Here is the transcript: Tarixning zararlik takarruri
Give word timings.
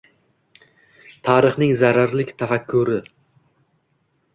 Tarixning 1.29 1.75
zararlik 1.85 2.35
takarruri 2.43 3.01